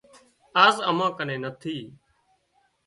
[0.63, 1.77] آز امان ڪنين نٿي